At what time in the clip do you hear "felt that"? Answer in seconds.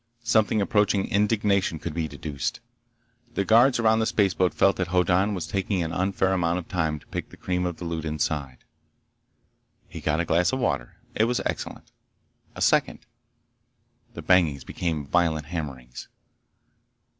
4.51-4.87